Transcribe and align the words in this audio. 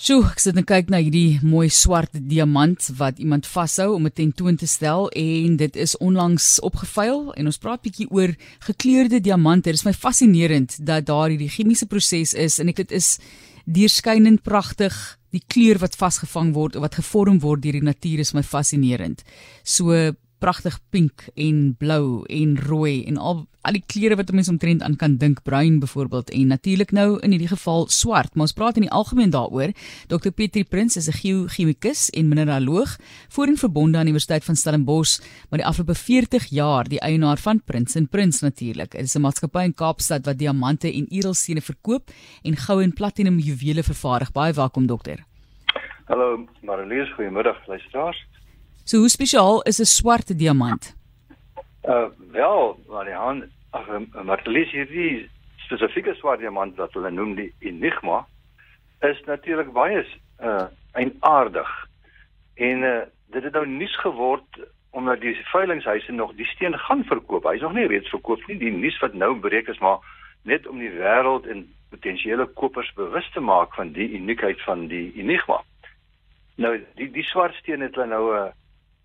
Sjoe, 0.00 0.22
ek 0.32 0.40
sit 0.40 0.56
en 0.56 0.64
kyk 0.64 0.88
na 0.88 0.96
hierdie 0.96 1.42
mooi 1.44 1.66
swart 1.68 2.14
diamant 2.30 2.86
wat 2.96 3.18
iemand 3.20 3.44
vashou 3.44 3.98
om 3.98 4.06
dit 4.08 4.14
tentoon 4.16 4.56
te 4.56 4.64
stel 4.64 5.10
en 5.12 5.58
dit 5.60 5.74
is 5.76 5.92
onlangs 6.00 6.46
opgevuil 6.64 7.34
en 7.34 7.50
ons 7.50 7.60
praat 7.60 7.82
bietjie 7.84 8.06
oor 8.08 8.32
gekleurde 8.64 9.20
diamante. 9.20 9.68
Dit 9.68 9.76
is 9.76 9.84
my 9.84 9.92
fascinerend 9.92 10.78
dat 10.88 11.04
daar 11.10 11.28
hierdie 11.28 11.50
chemiese 11.52 11.84
proses 11.84 12.32
is 12.32 12.56
en 12.64 12.72
ek 12.72 12.80
dit 12.80 12.96
is 12.96 13.10
deurskynend 13.68 14.40
pragtig. 14.40 14.96
Die 15.36 15.44
kleur 15.52 15.82
wat 15.84 16.00
vasgevang 16.00 16.54
word 16.56 16.80
of 16.80 16.86
wat 16.86 16.96
gevorm 17.02 17.36
word 17.44 17.60
deur 17.66 17.76
die 17.76 17.84
natuur 17.84 18.24
is 18.24 18.32
my 18.32 18.40
fascinerend. 18.40 19.20
So 19.68 19.92
pragtig 20.40 20.78
pink 20.90 21.28
en 21.36 21.74
blou 21.78 22.24
en 22.26 22.56
rooi 22.58 23.04
en 23.04 23.20
al 23.20 23.46
al 23.60 23.76
die 23.76 23.84
kleure 23.84 24.16
wat 24.16 24.30
'n 24.30 24.34
mens 24.34 24.48
omtrent 24.48 24.82
aan 24.82 24.96
kan 24.96 25.16
dink, 25.16 25.42
bruin 25.42 25.78
byvoorbeeld 25.80 26.30
en 26.30 26.46
natuurlik 26.46 26.92
nou 26.92 27.20
in 27.20 27.30
hierdie 27.30 27.48
geval 27.48 27.88
swart. 27.88 28.34
Maar 28.34 28.42
ons 28.48 28.52
praat 28.52 28.76
in 28.76 28.82
die 28.82 28.90
algemeen 28.90 29.30
daaroor. 29.30 29.72
Dr 30.08 30.30
Petri 30.30 30.64
Prins 30.64 30.96
is 30.96 31.08
'n 31.08 31.12
geochemikus 31.12 32.10
en 32.10 32.28
mineraloog 32.28 32.96
voorheen 33.28 33.56
verbonde 33.56 33.98
aan 33.98 34.04
die 34.04 34.12
Universiteit 34.12 34.44
van 34.44 34.56
Stellenbosch, 34.56 35.20
maar 35.50 35.58
die 35.58 35.66
afgelope 35.66 35.94
40 35.94 36.46
jaar 36.46 36.88
die 36.88 37.00
eienaar 37.00 37.38
van 37.38 37.62
Prins 37.64 37.94
en 37.94 38.08
Prins 38.08 38.40
natuurlik. 38.40 38.90
Dit 38.90 39.02
is 39.02 39.14
'n 39.14 39.20
maatskappy 39.20 39.62
in 39.64 39.74
Kaapstad 39.74 40.24
wat 40.24 40.38
diamante 40.38 40.92
en 40.92 41.06
edelstene 41.08 41.60
verkoop 41.60 42.10
en 42.42 42.56
goue 42.56 42.82
en 42.82 42.92
platinum 42.92 43.38
juwele 43.38 43.82
vervaardig. 43.82 44.32
Baie 44.32 44.52
welkom 44.52 44.86
dokter. 44.86 45.24
Hallo 46.06 46.46
Marlies, 46.62 47.12
goeiemiddag 47.14 47.66
luisteraars. 47.66 48.26
So 48.90 48.98
hoe 48.98 49.08
spesiaal 49.08 49.62
is 49.70 49.78
'n 49.80 49.84
swart 49.84 50.38
diamant? 50.38 50.96
Uh 51.84 52.08
wel, 52.32 52.78
Marian, 52.88 53.44
ag 53.70 53.86
Marlies 54.24 54.70
hierdie 54.70 55.30
spesifieke 55.56 56.14
swart 56.14 56.40
diamant 56.40 56.74
wat 56.76 56.96
hulle 56.98 57.10
noem 57.10 57.36
die 57.38 57.52
Enigma 57.58 58.26
is 59.06 59.22
natuurlik 59.30 59.70
baie 59.72 60.02
uh 60.42 60.66
eienaardig. 60.98 61.70
En 62.54 62.82
uh 62.82 63.06
dit 63.30 63.42
het 63.42 63.52
nou 63.52 63.66
nuus 63.66 63.96
geword 64.02 64.60
omdat 64.90 65.20
die 65.20 65.36
veilinghuise 65.54 66.12
nog 66.12 66.34
die 66.34 66.50
steen 66.50 66.78
gaan 66.78 67.04
verkoop. 67.04 67.46
Hy's 67.46 67.62
nog 67.62 67.78
nie 67.78 67.86
reeds 67.86 68.10
verkoop 68.10 68.42
nie. 68.46 68.58
Die 68.58 68.74
nuus 68.74 68.98
wat 68.98 69.14
nou 69.14 69.36
breek 69.38 69.68
is 69.68 69.78
maar 69.78 69.98
net 70.42 70.66
om 70.66 70.78
die 70.78 70.90
wêreld 70.90 71.46
en 71.46 71.68
potensiële 71.90 72.46
kopers 72.46 72.90
bewus 72.98 73.30
te 73.32 73.40
maak 73.40 73.74
van 73.74 73.92
die 73.92 74.10
uniekheid 74.18 74.62
van 74.66 74.88
die 74.88 75.12
Enigma. 75.14 75.62
Nou 76.56 76.80
die 76.98 77.10
die 77.10 77.28
swart 77.30 77.54
steen 77.54 77.86
het 77.86 77.94
hulle 77.94 78.10
nou 78.18 78.24
'n 78.34 78.58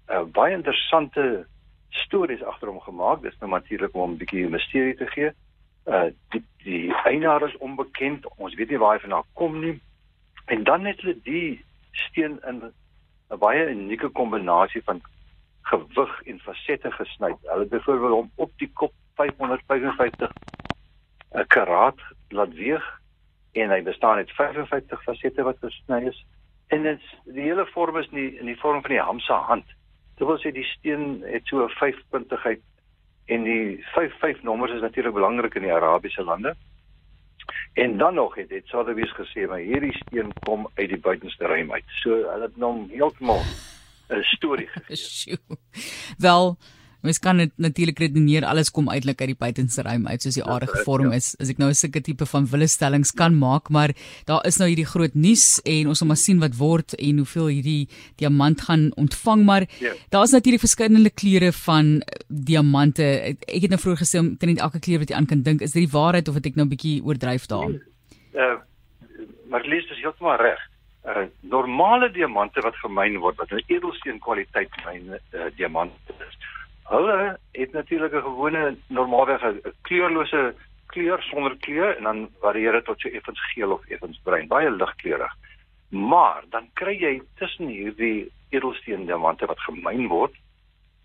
uh, 0.09 0.23
baie 0.23 0.53
interessante 0.53 1.45
stories 1.89 2.44
agter 2.44 2.67
hom 2.67 2.80
gemaak. 2.80 3.22
Dis 3.22 3.38
nou 3.39 3.50
natuurlik 3.50 3.95
om 3.95 4.12
'n 4.12 4.17
bietjie 4.17 4.50
misterie 4.50 4.95
te 4.95 5.08
gee. 5.08 5.31
Uh 5.86 6.09
die 6.30 6.44
die 6.64 6.94
eienaar 7.06 7.44
is 7.47 7.58
onbekend. 7.58 8.28
Ons 8.38 8.56
weet 8.56 8.70
nie 8.70 8.80
waar 8.80 8.94
hy 8.94 9.00
vandaan 9.00 9.30
kom 9.34 9.59
nie. 9.59 9.81
En 10.45 10.64
dan 10.64 10.86
het 10.86 11.02
hulle 11.02 11.17
die 11.23 11.66
steen 11.92 12.39
in 12.47 12.62
'n 13.30 13.38
baie 13.39 13.70
unieke 13.70 14.09
kombinasie 14.09 14.84
van 14.84 15.02
gewig 15.62 16.22
en 16.23 16.40
fasette 16.40 16.92
gesny. 16.92 17.36
Hulle 17.42 17.66
byvoorbeeld 17.66 18.12
hom 18.12 18.31
op 18.36 18.52
die 18.58 18.72
kop 18.73 18.94
555 19.16 20.31
'n 21.31 21.47
karaat 21.47 22.00
laat 22.30 22.53
weeg 22.53 23.02
en 23.52 23.69
hy 23.69 23.81
bestaan 23.84 24.17
uit 24.17 24.31
55 24.31 25.03
fasette 25.03 25.44
wat 25.44 25.58
gesny 25.59 26.08
is. 26.08 26.25
En 26.67 26.84
dit 26.84 27.02
die 27.23 27.42
hele 27.42 27.66
vorm 27.66 27.97
is 27.97 28.09
nie 28.09 28.38
in 28.40 28.45
die 28.45 28.59
vorm 28.59 28.81
van 28.81 28.92
die 28.92 29.02
hamse 29.02 29.34
hand. 29.34 29.66
Dit 30.16 30.28
wil 30.28 30.40
sê 30.40 30.52
die 30.52 30.64
steen 30.64 31.24
het 31.28 31.46
so 31.46 31.66
'n 31.66 31.76
5-puntigheid 31.80 32.62
en 33.26 33.44
die 33.44 33.84
55 33.94 34.44
nommers 34.44 34.72
is 34.72 34.82
natuurlik 34.82 35.14
belangrik 35.14 35.56
in 35.56 35.62
die 35.62 35.74
Arabiese 35.74 36.24
lande. 36.24 36.56
En 37.74 37.98
dan 37.98 38.14
nog 38.14 38.36
het 38.36 38.50
dit 38.50 38.68
Sotheby's 38.68 39.14
gesê 39.14 39.48
maar 39.48 39.60
hierdie 39.60 39.96
steen 39.96 40.34
kom 40.44 40.70
uit 40.76 40.90
die 40.90 41.00
buitenste 41.00 41.46
ruim 41.46 41.72
uit. 41.72 41.84
So 42.02 42.10
hulle 42.10 42.48
het 42.48 42.56
hom 42.60 42.90
heeltemal 42.90 43.42
'n 44.10 44.24
storie 44.24 44.68
gegee. 44.76 45.38
Wel 46.18 46.58
Mens 47.06 47.20
kan 47.22 47.38
dit 47.38 47.52
natuurlik 47.61 48.00
redeneer 48.02 48.45
alles 48.50 48.72
kom 48.73 48.90
uitelik 48.90 49.22
uit 49.22 49.31
die 49.34 49.38
buitenste 49.38 49.84
ruim 49.85 50.07
uit 50.07 50.25
soos 50.25 50.38
die 50.40 50.44
aardige 50.44 50.81
vorm 50.88 51.12
ja. 51.12 51.19
is. 51.22 51.35
As 51.40 51.52
ek 51.53 51.62
nou 51.62 51.69
'n 51.69 51.78
sulke 51.78 52.02
tipe 52.02 52.25
van 52.25 52.47
willestellings 52.50 53.13
kan 53.13 53.38
maak, 53.38 53.69
maar 53.69 53.94
daar 54.25 54.41
is 54.50 54.57
nou 54.57 54.68
hierdie 54.69 54.90
groot 54.90 55.13
nuus 55.13 55.62
en 55.63 55.88
ons 55.88 56.02
moet 56.02 56.07
maar 56.07 56.22
sien 56.22 56.40
wat 56.40 56.57
word 56.57 56.97
en 56.97 57.22
hoeveel 57.22 57.47
hierdie 57.47 57.88
diamant 58.18 58.62
gaan 58.62 58.91
ontvang, 58.96 59.46
maar 59.46 59.68
ja. 59.80 59.94
daar 60.09 60.24
is 60.24 60.31
natuurlik 60.31 60.66
verskillende 60.66 61.09
kleure 61.09 61.52
van 61.52 62.02
eh, 62.02 62.19
diamante. 62.28 63.03
Ek 63.47 63.62
het 63.62 63.69
nou 63.69 63.80
vroeër 63.80 64.01
gesê 64.01 64.19
om 64.19 64.38
teen 64.38 64.57
elke 64.57 64.80
kleur 64.80 65.00
wat 65.00 65.09
jy 65.09 65.16
aan 65.16 65.30
kan 65.30 65.41
dink, 65.41 65.62
is 65.62 65.72
dit 65.72 65.85
die 65.85 65.94
waarheid 65.94 66.28
of 66.28 66.35
het 66.35 66.46
ek 66.46 66.56
nou 66.56 66.66
'n 66.66 66.74
bietjie 66.74 67.03
oordryf 67.03 67.46
daar? 67.46 67.69
Uh, 68.34 68.57
maar 69.50 69.63
lees 69.63 69.88
dit 69.88 69.97
heeltemal 70.01 70.38
reg. 70.41 70.62
Uh, 71.06 71.30
normale 71.41 72.09
diamante 72.12 72.62
wat 72.62 72.75
gemyn 72.81 73.19
word 73.22 73.38
wat 73.38 73.51
'n 73.51 73.63
edelsteen 73.68 74.19
kwaliteit 74.19 74.74
myn 74.85 75.13
uh, 75.13 75.50
diamante 75.56 76.13
is 76.18 76.35
Hulle 76.95 77.38
het 77.51 77.72
natuurlik 77.72 78.13
'n 78.13 78.28
gewone 78.29 78.78
normaalweg 78.88 79.41
'n 79.44 79.61
kleurlose 79.81 80.56
kleur 80.85 81.22
sonder 81.22 81.57
kleur 81.57 81.97
en 81.97 82.03
dan 82.03 82.29
varieer 82.39 82.72
dit 82.72 82.85
tot 82.85 83.00
so 83.00 83.09
effens 83.09 83.41
geel 83.53 83.72
of 83.72 83.89
effens 83.89 84.19
bruin, 84.23 84.47
baie 84.47 84.72
ligkleurig. 84.72 85.33
Maar 85.89 86.44
dan 86.50 86.69
kry 86.73 86.95
jy 87.00 87.22
tussen 87.35 87.67
hierdie 87.67 88.31
edelsteen 88.50 89.06
diamante 89.06 89.45
wat 89.45 89.59
gemyn 89.59 90.07
word, 90.07 90.35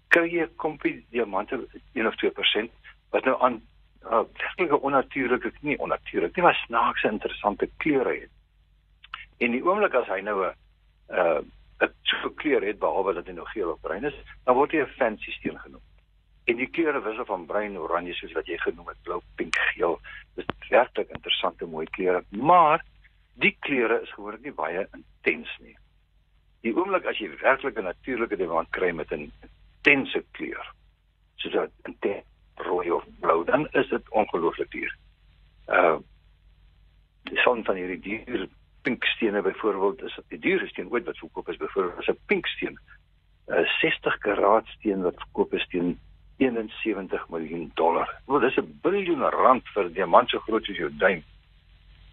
kry 0.08 0.28
jy 0.30 0.46
kompie 0.56 1.04
diamante 1.10 1.58
1 1.92 2.06
of 2.06 2.14
2% 2.14 2.70
wat 3.10 3.24
nou 3.24 3.36
aan 3.42 3.60
uh, 4.04 4.22
werklike 4.42 4.80
onnatuurlike 4.80 5.52
nie 5.60 5.78
onnatuurlik 5.78 6.36
nie, 6.36 6.44
maar 6.44 6.64
snaakse 6.66 7.08
interessante 7.08 7.68
kleure 7.76 8.14
het. 8.20 8.30
En 9.38 9.50
die 9.50 9.64
oomblik 9.64 9.94
as 9.94 10.08
hy 10.08 10.20
nou 10.20 10.44
'n 10.46 10.54
uh, 11.10 11.40
so 12.22 12.31
kleur 12.31 12.62
het 12.66 12.78
behalwe 12.78 13.14
dat 13.14 13.26
hy 13.26 13.32
nou 13.32 13.47
geel 13.47 13.70
of 13.70 13.81
bruin 13.81 14.04
is, 14.04 14.16
dan 14.44 14.54
word 14.54 14.72
hy 14.72 14.82
'n 14.84 14.94
fancy 14.98 15.32
steen 15.32 15.58
genoem. 15.58 15.82
En 16.44 16.56
die 16.56 16.70
kleure 16.70 17.03
wissel 17.03 17.25
van 17.25 17.47
bruin, 17.47 17.78
oranje 17.78 18.14
soos 18.14 18.32
wat 18.32 18.47
jy 18.47 18.58
genoem 18.58 18.88
het, 18.88 19.03
blou, 19.03 19.20
pink, 19.36 19.56
geel. 19.75 20.00
Dit 20.34 20.48
is 20.48 20.69
werklik 20.69 21.10
interessante 21.10 21.66
mooi 21.66 21.86
kleure, 21.86 22.25
maar 22.31 22.84
die 23.34 23.56
kleure 23.60 24.00
is 24.03 24.12
gewoonlik 24.12 24.42
nie 24.42 24.53
baie 24.53 24.88
intens 24.92 25.53
nie. 25.60 25.76
Die 26.62 26.75
oomblik 26.76 27.06
as 27.06 27.19
jy 27.19 27.31
werklik 27.41 27.78
'n 27.78 27.84
natuurlike 27.84 28.37
diamant 28.37 28.70
kry 28.70 28.91
met 28.92 29.12
'n 29.12 29.32
intense 29.42 30.25
kleur, 30.32 30.75
soos 31.37 31.54
'n 31.54 31.72
intens 31.84 32.25
rooi 32.54 32.91
of 32.91 33.04
blou, 33.20 33.44
dan 33.44 33.69
is 33.72 33.88
dit 33.88 34.10
ongelooflik 34.10 34.70
duur. 34.70 34.97
Uh 35.69 35.98
die 37.31 37.38
son 37.38 37.64
van 37.64 37.76
hierdie 37.76 38.00
dier 38.00 38.48
pinkstene 38.82 39.42
byvoorbeeld 39.42 40.02
is 40.02 40.18
die 40.28 40.38
duurste 40.38 40.68
steen 40.68 40.91
ooit 40.91 41.04
wat 41.04 41.18
verkoop 41.18 41.48
is 41.48 41.56
byvoorbeeld 41.56 42.00
is 42.00 42.08
'n 42.08 42.18
pinksteen. 42.26 42.78
'n 43.48 43.66
60 43.80 44.18
karaat 44.18 44.66
steen 44.66 45.02
wat 45.02 45.16
verkoop 45.16 45.54
is 45.54 45.66
teen 45.68 45.98
71 46.36 47.28
miljoen 47.28 47.70
dollar. 47.74 48.20
Wel 48.26 48.40
dis 48.40 48.56
'n 48.56 48.78
biljoen 48.82 49.22
rand 49.22 49.69
vir 49.74 49.84
'n 49.84 49.92
diamant 49.92 50.28
so 50.28 50.38
groot 50.38 50.64
soos 50.64 50.76
jou 50.76 50.90
duim. 50.96 51.22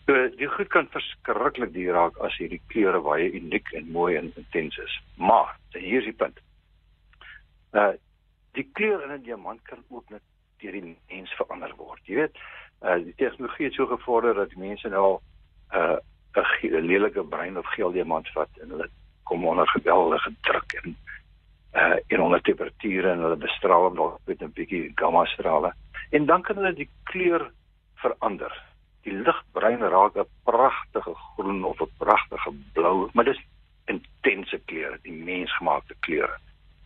So 0.06 0.30
die 0.40 0.48
goed 0.48 0.68
kan 0.68 0.88
verskriklik 0.88 1.74
duur 1.74 1.94
raak 1.94 2.18
as 2.18 2.38
hierdie 2.38 2.62
kleure 2.68 3.02
baie 3.02 3.32
uniek 3.32 3.72
en 3.72 3.92
mooi 3.92 4.16
en 4.16 4.32
intens 4.36 4.78
is. 4.78 5.02
Maar 5.16 5.58
hier 5.70 6.00
is 6.00 6.06
die 6.06 6.14
punt. 6.14 6.40
Uh 7.74 7.94
die 8.52 8.70
kleur 8.74 9.04
in 9.04 9.12
'n 9.12 9.24
diamant 9.24 9.62
kan 9.62 9.84
ook 9.90 10.10
net 10.10 10.22
deur 10.58 10.72
die 10.72 10.98
mens 11.10 11.32
verander 11.36 11.74
word. 11.76 12.00
Jy 12.04 12.16
weet, 12.16 12.38
uh 12.82 12.96
die 13.04 13.16
tegnologie 13.16 13.66
het 13.66 13.74
so 13.74 13.86
gevorder 13.86 14.34
dat 14.34 14.56
mense 14.56 14.90
nou 14.90 15.04
al 15.04 15.22
uh 15.74 15.98
'n 16.42 16.86
lelike 16.86 17.24
brein 17.24 17.58
of 17.58 17.66
geel 17.76 17.92
diamant 17.92 18.30
vat 18.34 18.50
en 18.62 18.70
hulle 18.70 18.90
kom 19.24 19.46
onder 19.48 19.68
geweldige 19.68 20.34
druk 20.42 20.74
en 20.84 20.96
uh 21.76 21.98
en 22.08 22.22
onder 22.22 22.42
temperature 22.42 23.12
en 23.12 23.20
hulle 23.20 23.36
bestraal 23.36 23.84
hom 23.84 23.96
nog 23.96 24.18
met 24.26 24.42
'n 24.42 24.54
bietjie 24.54 24.92
gamma 24.96 25.26
strale 25.26 25.74
en 26.10 26.26
dan 26.26 26.42
kan 26.42 26.56
hulle 26.56 26.74
die 26.74 26.90
kleur 27.04 27.52
verander. 27.96 28.54
Die 29.04 29.14
ligbruin 29.14 29.82
raak 29.82 30.16
'n 30.16 30.30
pragtige 30.44 31.14
groen 31.16 31.64
of 31.64 31.82
'n 31.82 31.92
pragtige 31.98 32.52
blou, 32.74 33.10
maar 33.14 33.26
dis 33.26 33.42
intense 33.86 34.60
kleure, 34.66 35.00
die 35.02 35.12
mensgemaakte 35.12 35.96
kleure. 36.00 36.38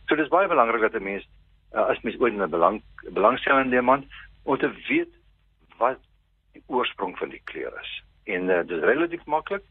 So 0.06 0.14
dis 0.14 0.28
baie 0.28 0.48
belangrik 0.48 0.80
dat 0.80 1.00
'n 1.00 1.04
mens 1.04 1.28
uh, 1.74 1.86
as 1.88 2.00
mens 2.00 2.18
ooit 2.18 2.34
'n 2.34 2.50
belang 2.50 2.82
belangstellende 3.12 3.70
diamant 3.70 4.04
om 4.42 4.58
te 4.58 4.70
weet 4.88 5.12
wat 5.78 5.98
die 6.52 6.62
oorsprong 6.66 7.18
van 7.18 7.28
die 7.28 7.42
kleur 7.44 7.72
is 7.80 8.02
en 8.24 8.42
uh, 8.48 8.60
dit 8.66 8.76
is 8.78 8.84
relatief 8.84 9.24
maklik 9.26 9.64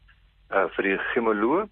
uh, 0.50 0.66
vir 0.76 0.82
die 0.82 0.98
gemoloog 1.14 1.68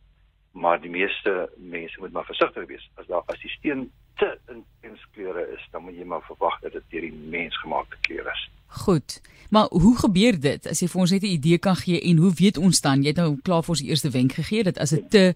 maar 0.53 0.81
die 0.81 0.91
meeste 0.91 1.51
mense 1.57 2.01
moet 2.01 2.13
maar 2.13 2.25
versigtig 2.25 2.67
wees. 2.67 2.91
As 2.95 3.07
daar 3.07 3.23
as 3.27 3.39
die 3.39 3.51
steen 3.51 3.91
te 4.19 4.39
intens 4.49 5.05
kleure 5.15 5.47
is 5.55 5.69
dan 5.71 5.83
moet 5.83 5.95
jy 5.95 6.05
maar 6.05 6.25
verwag 6.27 6.59
dat 6.65 6.73
dit 6.73 6.89
deur 6.91 7.07
die 7.07 7.19
mensgemaakte 7.35 7.97
kleur 8.07 8.27
is. 8.33 8.49
Goed. 8.83 9.21
Maar 9.51 9.67
hoe 9.71 9.97
gebeur 9.99 10.41
dit? 10.41 10.67
As 10.67 10.83
jy 10.83 10.89
vir 10.89 11.01
ons 11.01 11.11
net 11.11 11.23
'n 11.23 11.37
idee 11.39 11.59
kan 11.59 11.77
gee 11.77 12.01
en 12.01 12.17
hoe 12.17 12.33
weet 12.35 12.59
ons 12.59 12.81
dan? 12.81 13.03
Jy 13.03 13.15
het 13.15 13.23
nou 13.23 13.39
klaar 13.43 13.63
vir 13.63 13.75
ons 13.75 13.83
die 13.83 13.91
eerste 13.91 14.11
wenk 14.11 14.33
gegee 14.33 14.63
dat 14.63 14.79
as 14.79 14.91
dit 14.91 15.11
te 15.11 15.35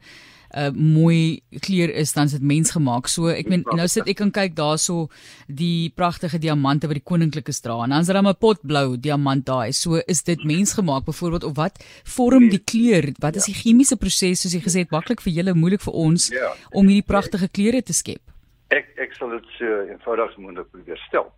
uh, 0.56 0.70
mooi 0.74 1.42
kleur 1.64 1.90
is 1.90 2.12
dan 2.14 2.28
is 2.30 2.36
dit 2.36 2.42
mensgemaak. 2.42 3.08
So 3.10 3.30
ek 3.32 3.48
meen 3.50 3.64
nou 3.76 3.86
sit 3.90 4.08
ek 4.10 4.18
kan 4.22 4.32
kyk 4.34 4.54
daarso 4.58 5.08
die 5.48 5.90
pragtige 5.96 6.38
diamante 6.42 6.88
wat 6.90 6.98
die 6.98 7.04
koninklikes 7.04 7.62
dra 7.64 7.80
en 7.84 7.94
dan's 7.94 8.08
daar 8.08 8.22
'n 8.22 8.34
potblou 8.34 8.96
diamant 8.96 9.44
daai. 9.46 9.72
So 9.72 10.00
is 10.06 10.22
dit 10.22 10.44
mensgemaak 10.44 11.04
byvoorbeeld 11.04 11.44
of 11.44 11.56
wat 11.56 11.82
vorm 12.04 12.48
die 12.48 12.62
kleur? 12.62 13.12
Wat 13.18 13.36
is 13.36 13.46
die 13.46 13.54
chemiese 13.54 13.96
proses 13.96 14.42
soos 14.42 14.54
jy 14.54 14.60
gesê 14.60 14.78
het 14.84 14.90
maklik 14.90 15.20
vir 15.20 15.32
julle 15.32 15.54
moeilik 15.54 15.80
vir 15.80 15.94
ons 15.94 16.30
ja. 16.30 16.54
om 16.72 16.86
hierdie 16.86 17.06
pragtige 17.06 17.48
kleure 17.48 17.82
te 17.82 17.92
skep? 17.92 18.22
Ek 18.70 18.86
ek 18.98 19.12
sal 19.18 19.30
dit 19.30 19.46
so 19.58 19.66
eenvoudig 19.90 20.36
moontlik 20.38 20.70
probeer 20.70 20.98
stel. 21.08 21.32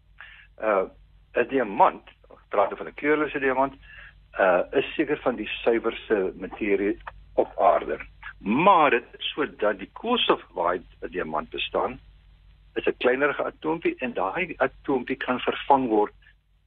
Uh 0.60 0.88
'n 1.36 1.48
diamant, 1.48 2.04
praat 2.48 2.72
van 2.78 2.88
'n 2.88 2.94
kleurlose 2.94 3.38
diamant, 3.40 3.74
uh 4.38 4.62
is 4.72 4.88
seker 4.96 5.18
van 5.24 5.36
die 5.36 5.48
suiwerste 5.62 6.32
materie 6.36 6.96
op 7.34 7.52
aarde. 7.60 7.98
Maar 8.38 8.90
dit 8.90 9.04
is 9.18 9.30
sodat 9.32 9.78
die 9.78 9.90
koolstof 9.92 10.42
waaruit 10.52 10.86
'n 11.00 11.10
diamant 11.10 11.50
bestaan, 11.50 12.00
is 12.74 12.86
'n 12.86 12.96
kleinerige 12.98 13.44
atoompie 13.44 13.94
en 13.98 14.12
daai 14.12 14.54
atoompie 14.56 15.16
kan 15.16 15.40
vervang 15.40 15.88
word 15.88 16.12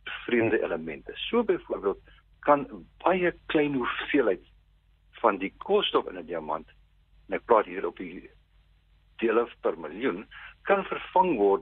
deur 0.04 0.14
vreemde 0.26 0.64
elemente. 0.64 1.12
So 1.16 1.44
byvoorbeeld 1.44 2.00
kan 2.40 2.68
baie 2.98 3.34
klein 3.46 3.74
hoeveelheid 3.74 4.42
van 5.12 5.38
die 5.38 5.54
koolstof 5.58 6.08
in 6.08 6.18
'n 6.18 6.26
diamant, 6.26 6.68
en 7.28 7.36
ek 7.36 7.46
praat 7.46 7.66
hier 7.66 7.88
op 7.88 7.98
die 7.98 8.30
dele 9.18 9.48
per 9.62 9.80
miljoen, 9.80 10.26
kan 10.62 10.84
vervang 10.84 11.38
word 11.38 11.62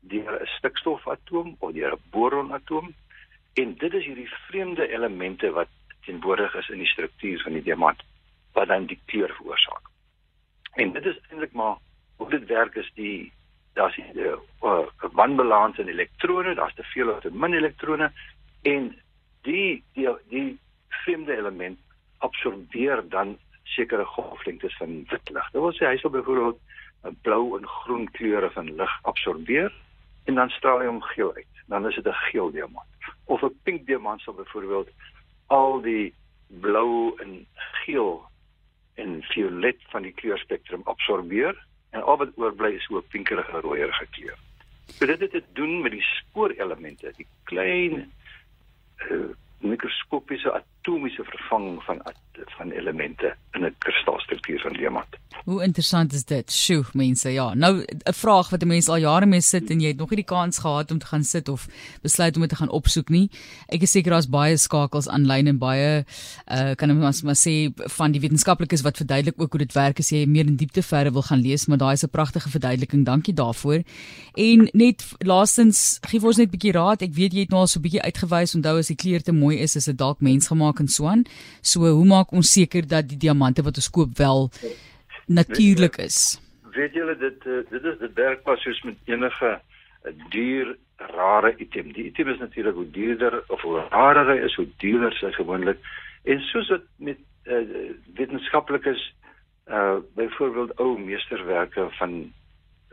deur 0.00 0.40
'n 0.40 0.46
stikstofatoom 0.46 1.56
of 1.58 1.72
deur 1.72 1.92
'n 1.92 2.02
boronatoom 2.10 2.94
en 3.54 3.74
dit 3.74 3.94
is 3.94 4.04
hierdie 4.04 4.32
vreemde 4.48 4.88
elemente 4.88 5.50
wat 5.50 5.68
teenwoordig 6.04 6.54
is 6.54 6.68
in 6.68 6.78
die 6.78 6.92
struktuur 6.92 7.42
van 7.42 7.52
die 7.52 7.62
diamant 7.62 8.02
wat 8.54 8.68
dan 8.68 8.86
die 8.86 9.00
kleur 9.10 9.34
veroorsaak. 9.38 9.90
En 10.74 10.92
dit 10.92 11.06
is 11.06 11.18
eintlik 11.30 11.52
maar 11.52 11.76
hoe 12.16 12.30
dit 12.30 12.46
werk 12.46 12.74
is 12.74 12.90
die 12.94 13.32
daar's 13.74 13.96
'n 13.96 14.18
uh, 14.18 14.38
uh, 14.62 14.86
wanbalans 15.12 15.78
in 15.78 15.88
elektrone, 15.88 16.54
daar's 16.54 16.74
te 16.74 16.82
veel 16.82 17.10
of 17.10 17.20
te 17.20 17.30
min 17.32 17.52
elektrone 17.52 18.12
en 18.62 18.94
die 19.42 19.82
die 19.92 20.08
die 20.28 20.58
vreemde 20.88 21.36
element 21.36 21.78
absorbeer 22.18 23.08
dan 23.08 23.38
sekere 23.62 24.04
golflengtes 24.04 24.76
van 24.76 25.04
wit 25.08 25.30
lig. 25.30 25.50
Dit 25.50 25.60
wil 25.60 25.72
sê 25.72 25.86
hy 25.86 25.96
sal 25.96 26.10
byvoorbeeld 26.10 26.60
'n 27.04 27.18
blou 27.22 27.58
en 27.58 27.66
groen 27.68 28.10
kleure 28.10 28.50
van 28.50 28.74
lig 28.76 28.98
absorbeer 29.02 29.72
en 30.24 30.34
dan 30.34 30.50
straal 30.50 30.78
hy 30.78 30.86
hom 30.86 31.02
geel 31.02 31.34
uit. 31.34 31.52
Dan 31.66 31.86
is 31.88 31.94
dit 31.94 32.06
'n 32.06 32.22
geel 32.30 32.50
diamant. 32.50 32.90
Of 33.24 33.42
'n 33.42 33.58
pink 33.62 33.86
diamant 33.86 34.20
sal 34.20 34.34
byvoorbeeld 34.34 34.88
al 35.46 35.80
die 35.80 36.14
blou 36.46 37.16
en 37.20 37.46
geel 37.84 38.24
en 38.94 39.22
violet 39.22 39.80
van 39.92 40.02
die 40.02 40.12
kleurspektrum 40.12 40.82
absorbeer 40.90 41.58
en 41.90 42.02
al 42.02 42.16
wat 42.16 42.36
oorbly 42.36 42.74
is 42.74 42.84
so 42.84 42.98
'n 42.98 43.08
pinkerige 43.08 43.60
rooierige 43.60 44.06
kleur. 44.10 44.38
So 44.86 45.06
dit 45.06 45.20
het 45.20 45.30
te 45.30 45.42
doen 45.52 45.80
met 45.82 45.92
die 45.92 46.02
spoorelemente, 46.02 47.12
die 47.16 47.26
klein 47.44 48.12
uh, 49.10 49.30
mikroskopiese 49.58 50.62
atomiese 50.84 51.24
vervanging 51.24 51.82
van 51.82 52.02
van 52.56 52.70
elemente 52.70 53.36
in 53.52 53.64
'n 53.64 53.74
kristalstruktuur 53.78 54.60
van 54.60 54.72
diamant. 54.72 55.06
Hoe 55.44 55.62
interessant 55.62 56.12
is 56.12 56.24
dit? 56.24 56.52
Sjoe, 56.52 56.84
mense, 56.92 57.28
ja. 57.28 57.54
Nou 57.54 57.84
'n 57.84 58.12
vraag 58.12 58.50
wat 58.50 58.62
'n 58.62 58.66
mens 58.66 58.88
al 58.88 58.96
jare 58.96 59.26
mee 59.26 59.40
sit 59.40 59.70
en 59.70 59.80
jy 59.80 59.88
het 59.88 59.96
nog 59.96 60.10
nie 60.10 60.16
die 60.16 60.24
kans 60.24 60.58
gehad 60.58 60.90
om 60.90 60.98
te 60.98 61.06
gaan 61.06 61.24
sit 61.24 61.48
of 61.48 61.68
besluit 62.02 62.34
om 62.34 62.40
dit 62.40 62.50
te 62.50 62.56
gaan 62.56 62.68
opsoek 62.68 63.08
nie. 63.08 63.30
Ek 63.66 63.82
is 63.82 63.90
seker 63.90 64.10
daar's 64.10 64.28
baie 64.28 64.56
skakels 64.56 65.08
aanlyn 65.08 65.46
en 65.46 65.58
baie 65.58 66.04
uh 66.50 66.74
kan 66.74 67.02
ons 67.02 67.22
maar 67.22 67.34
sê 67.34 67.72
van 67.76 68.12
die 68.12 68.20
wetenskaplikes 68.20 68.82
wat 68.82 68.96
verduidelik 68.96 69.40
ook 69.40 69.50
hoe 69.50 69.58
dit 69.58 69.72
werk 69.72 69.98
as 69.98 70.10
jy 70.10 70.26
meer 70.26 70.46
in 70.46 70.56
diepte 70.56 70.82
verder 70.82 71.12
wil 71.12 71.22
gaan 71.22 71.40
lees, 71.40 71.66
maar 71.66 71.78
daai 71.78 71.92
is 71.92 72.04
'n 72.04 72.08
pragtige 72.08 72.50
verduideliking. 72.50 73.04
Dankie 73.04 73.34
daarvoor. 73.34 73.82
En 74.34 74.68
net 74.72 75.04
laastens, 75.18 75.98
gee 76.00 76.22
ons 76.22 76.36
net 76.36 76.48
'n 76.48 76.50
bietjie 76.50 76.72
raad. 76.72 77.02
Ek 77.02 77.14
weet 77.14 77.32
jy 77.32 77.40
het 77.40 77.50
nou 77.50 77.60
al 77.60 77.66
so 77.66 77.78
'n 77.78 77.82
bietjie 77.82 78.02
uitgewys. 78.02 78.54
Onthou 78.54 78.78
as 78.78 78.86
die 78.86 78.96
kleur 78.96 79.22
te 79.22 79.32
mooi 79.32 79.58
is, 79.58 79.76
is 79.76 79.84
dit 79.84 79.98
dalk 79.98 80.20
mensgemaak 80.20 80.73
en 80.80 80.88
so 80.88 81.06
aan. 81.06 81.24
So 81.62 81.86
hoe 81.86 82.06
maak 82.06 82.32
ons 82.32 82.52
seker 82.52 82.86
dat 82.88 83.08
die 83.08 83.18
diamante 83.18 83.62
wat 83.62 83.76
ons 83.76 83.90
koop 83.90 84.16
wel 84.18 84.50
natuurlik 85.26 85.96
is. 85.96 86.40
Weet 86.74 86.94
julle 86.94 87.16
dit 87.18 87.46
uh, 87.46 87.62
dit 87.70 87.84
is 87.84 87.98
dit 87.98 88.14
werk 88.14 88.42
pas 88.42 88.60
soos 88.62 88.82
met 88.82 88.96
enige 89.04 89.60
duur 90.30 90.76
rare 90.96 91.54
item. 91.58 91.92
Die 91.92 92.04
item 92.04 92.28
is 92.28 92.38
natuurlik 92.38 92.74
hoe 92.74 92.90
duurder 92.90 93.42
of 93.48 93.60
hoe 93.62 93.82
rarer 93.90 94.34
hy 94.34 94.38
is, 94.44 94.54
hoe 94.54 94.68
duurder 94.76 95.12
sy 95.18 95.32
gewoonlik. 95.32 95.78
En 96.24 96.40
soos 96.40 96.68
dit 96.68 96.88
met 96.96 97.20
uh, 97.44 97.90
wetenskaplikes 98.14 99.12
uh 99.64 99.96
byvoorbeeld 100.14 100.74
ou 100.76 100.98
meesterwerke 101.00 101.86
van 101.98 102.32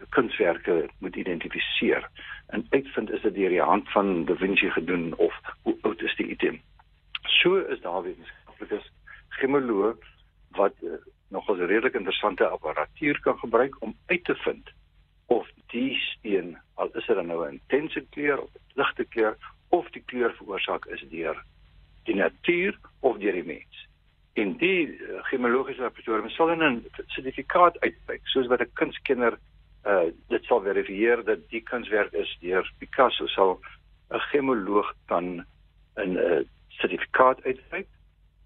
kunswerke 0.09 0.89
moet 0.99 1.15
identifiseer 1.15 2.07
en 2.47 2.65
uitvind 2.69 3.11
is 3.11 3.21
dit 3.21 3.35
deur 3.35 3.49
die 3.49 3.61
hand 3.61 3.89
van 3.91 4.25
Da 4.25 4.35
Vinci 4.35 4.69
gedoen 4.71 5.13
of 5.17 5.35
hoe 5.61 5.77
oud 5.81 6.01
is 6.01 6.15
die 6.15 6.27
item. 6.27 6.61
So 7.41 7.57
is 7.57 7.81
daar 7.81 8.03
wetenskaplikes 8.03 8.91
gemoloog 9.29 9.97
wat 10.57 10.73
uh, 10.81 10.93
nogal 11.27 11.55
'n 11.55 11.65
redelik 11.65 11.93
interessante 11.93 12.47
apparatuur 12.47 13.19
kan 13.19 13.37
gebruik 13.37 13.81
om 13.81 13.95
uit 14.05 14.23
te 14.23 14.35
vind 14.35 14.69
of 15.25 15.47
die 15.67 15.97
steen 15.97 16.57
al 16.73 16.89
is 16.93 17.05
dit 17.05 17.25
nou 17.25 17.47
'n 17.47 17.51
intense 17.51 18.05
kleur 18.09 18.37
of 18.41 18.49
'n 18.53 18.59
ligte 18.73 19.03
kleur 19.03 19.37
of 19.69 19.89
die 19.89 20.03
kleur 20.05 20.33
veroorsaak 20.33 20.85
is 20.85 21.03
deur 21.09 21.43
die 22.03 22.15
natuur 22.15 22.79
of 22.99 23.17
deur 23.17 23.33
die 23.33 23.43
mens. 23.43 23.87
En 24.33 24.57
die 24.57 24.87
uh, 24.87 25.23
gemologiese 25.23 25.81
laboratorium 25.81 26.29
sal 26.29 26.49
in 26.49 26.63
'n 26.63 26.85
sertifikaat 27.07 27.79
uitreik 27.79 28.21
soos 28.23 28.47
wat 28.47 28.61
'n 28.61 28.73
kunskenner 28.73 29.39
uh 29.85 30.13
dit 30.27 30.43
sal 30.43 30.61
verifieer 30.61 31.23
dat 31.23 31.49
die 31.49 31.61
kunswerk 31.61 32.13
is 32.13 32.37
deur 32.39 32.73
Picasso 32.77 33.27
sal 33.27 33.59
'n 34.09 34.19
gemoloog 34.19 34.93
kan 35.05 35.45
'n 35.95 36.17
uh, 36.17 36.45
sertifikaat 36.81 37.43
uitreik 37.43 37.87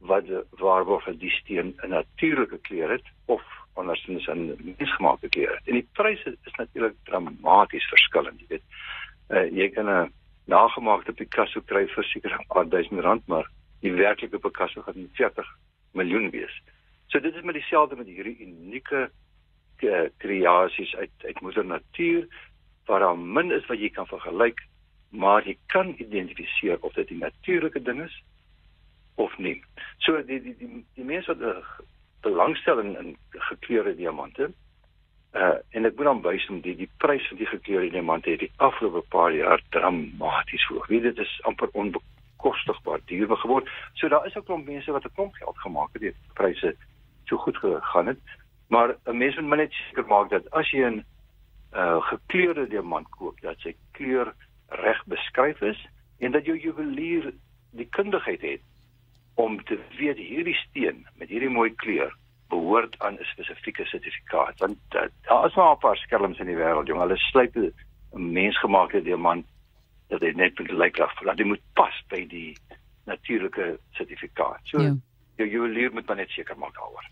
wat 0.06 0.30
waarborg 0.62 1.08
die 1.20 1.32
steen 1.32 1.74
'n 1.82 1.90
natuurlike 1.90 2.58
kleur 2.68 2.92
het 2.92 3.08
of 3.26 3.44
andersins 3.74 4.28
'n 4.28 4.76
mensgemaakte 4.78 5.30
kleur 5.30 5.56
het. 5.56 5.68
En 5.68 5.74
die 5.74 5.88
pryse 5.94 6.38
is 6.44 6.56
natuurlik 6.56 6.96
dramaties 7.04 7.88
verskillend, 7.88 8.40
jy 8.40 8.46
weet. 8.48 8.64
Uh, 9.30 9.52
jy 9.52 9.70
kan 9.70 9.90
'n 9.90 10.12
nagemaakte 10.46 11.14
Picasso 11.14 11.62
kry 11.62 11.88
vir 11.88 12.04
seker 12.04 12.32
'n 12.32 12.48
paar 12.48 12.70
duisend 12.70 13.00
rand, 13.00 13.28
maar 13.28 13.50
die 13.80 13.94
werklike 13.94 14.40
Picasso 14.40 14.82
gaan 14.82 15.10
40 15.14 15.48
miljoen 15.92 16.30
wees. 16.30 16.62
So 17.08 17.20
dit 17.20 17.36
is 17.36 17.42
met 17.42 17.54
dieselfde 17.54 17.96
met 17.96 18.08
hierdie 18.08 18.40
unieke 18.40 19.10
kreasies 20.18 20.96
uit 20.96 21.12
uit 21.26 21.42
moeder 21.42 21.66
natuur 21.66 22.28
waar 22.86 23.00
daar 23.00 23.18
min 23.18 23.52
is 23.52 23.66
wat 23.66 23.80
jy 23.80 23.90
kan 23.90 24.08
vergelyk, 24.08 24.62
maar 25.16 25.48
jy 25.48 25.58
kan 25.66 25.96
identifiseer 25.98 26.78
of 26.82 26.94
dit 26.94 27.10
'n 27.10 27.18
natuurlike 27.18 27.82
ding 27.82 28.04
is 28.04 28.24
of 29.16 29.38
nie. 29.38 29.64
So 29.98 30.24
die 30.24 30.42
die 30.42 30.56
die, 30.58 30.86
die 30.94 31.04
mense 31.04 31.36
wat 31.36 31.42
uh, 31.42 31.64
belangstel 32.22 32.80
in, 32.80 33.18
gekleurde 33.30 33.96
diamante 33.96 34.52
uh 35.36 35.58
en 35.76 35.86
ek 35.86 35.96
moet 35.96 36.08
dan 36.08 36.22
wys 36.24 36.48
om 36.50 36.62
die 36.64 36.76
die 36.80 36.90
prys 37.04 37.28
van 37.28 37.38
die 37.38 37.50
gekleurde 37.52 37.90
diamante 37.92 38.30
het 38.30 38.40
die 38.40 38.52
afgelope 38.68 39.02
paar 39.12 39.34
jaar 39.36 39.62
dramaties 39.70 40.68
hoog. 40.70 40.88
Wie 40.88 41.02
dit 41.02 41.18
is 41.20 41.34
amper 41.44 41.70
onbekostigbaar 41.74 43.04
duur 43.06 43.36
geword. 43.38 43.68
So 43.94 44.08
daar 44.08 44.26
is 44.26 44.36
ook 44.36 44.46
klomp 44.46 44.68
mense 44.68 44.92
wat 44.92 45.06
'n 45.06 45.16
klomp 45.16 45.34
geld 45.34 45.60
gemaak 45.60 45.90
het 45.94 46.02
deur 46.02 46.16
pryse 46.34 46.76
so 47.26 47.38
goed 47.38 47.58
gegaan 47.58 48.08
het. 48.08 48.20
Maar 48.68 48.96
'n 49.06 49.18
mens 49.18 49.36
moet 49.40 49.58
net 49.58 49.72
seker 49.72 50.06
maak 50.08 50.30
dat 50.30 50.52
as 50.52 50.72
jy 50.72 50.88
'n 50.88 51.04
uh 51.74 52.02
gekleurde 52.02 52.68
diamant 52.68 53.10
koop, 53.10 53.42
dat 53.42 53.60
sy 53.60 53.76
kleur 53.92 54.34
reg 54.82 55.02
beskryf 55.06 55.62
is 55.62 55.88
en 56.20 56.32
dat 56.32 56.46
jou 56.46 56.58
juwelier 56.60 57.34
die 57.72 57.88
kundigheid 57.98 58.42
het 58.42 58.62
om 59.36 59.64
te 59.64 59.80
weet 59.98 60.18
hierdie 60.18 60.56
steen 60.56 61.08
met 61.20 61.30
hierdie 61.30 61.52
mooi 61.52 61.72
kleur 61.76 62.14
behoort 62.50 62.96
aan 63.00 63.18
'n 63.20 63.32
spesifieke 63.34 63.86
sertifikaat. 63.86 64.60
Want 64.60 64.78
uh, 64.96 65.02
daar 65.22 65.46
is 65.46 65.56
maar 65.56 65.76
'n 65.76 65.78
paar 65.78 65.98
skelms 65.98 66.40
in 66.40 66.46
die 66.46 66.56
wêreld 66.56 66.88
jong. 66.88 67.00
Hulle 67.00 67.18
sluip 67.18 67.56
'n 67.56 67.74
mensgemaakte 68.14 69.02
diamant 69.02 69.46
dat 70.08 70.20
dit 70.20 70.36
net 70.36 70.60
moet 70.60 70.72
lyk 70.72 70.98
of 70.98 71.14
dat 71.14 71.38
dit 71.38 71.46
moet 71.46 71.62
pas 71.74 72.04
by 72.08 72.28
die 72.28 72.58
natuurlike 73.06 73.80
sertifikaat. 73.92 74.60
So 74.64 74.82
ja. 74.82 74.96
jy 75.38 75.46
jy 75.52 75.68
leer 75.68 75.94
met 75.94 76.16
net 76.16 76.30
seker 76.30 76.58
maak 76.58 76.74
daaroor 76.74 77.06